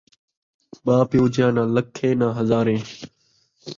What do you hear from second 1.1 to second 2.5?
ڄایا، ناں لکھّیں ناں